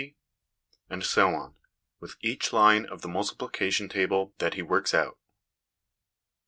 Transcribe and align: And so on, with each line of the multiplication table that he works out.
And 0.89 1.03
so 1.05 1.29
on, 1.35 1.57
with 1.99 2.15
each 2.21 2.51
line 2.51 2.87
of 2.87 3.03
the 3.03 3.07
multiplication 3.07 3.87
table 3.87 4.33
that 4.39 4.55
he 4.55 4.63
works 4.63 4.95
out. 4.95 5.19